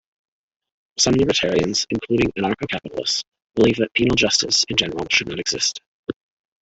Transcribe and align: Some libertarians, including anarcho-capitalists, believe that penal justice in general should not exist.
Some 0.97 1.13
libertarians, 1.13 1.85
including 1.91 2.31
anarcho-capitalists, 2.35 3.23
believe 3.53 3.75
that 3.75 3.93
penal 3.93 4.15
justice 4.15 4.65
in 4.67 4.75
general 4.75 5.05
should 5.11 5.27
not 5.29 5.39
exist. 5.39 5.79